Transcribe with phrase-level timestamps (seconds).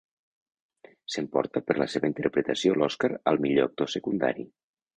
[1.15, 4.51] S'emporta per la seva interpretació l'Oscar al millor actor secundari.